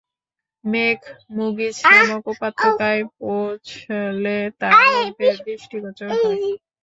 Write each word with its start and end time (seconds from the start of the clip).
মেঘ 0.63 0.99
মুগীছ 1.35 1.77
নামক 1.93 2.23
উপত্যকায় 2.33 3.01
পৌছলে 3.19 4.37
তা 4.59 4.69
লোকদের 4.93 5.35
দৃষ্টিগোচর 5.45 6.09
হয়। 6.15 6.39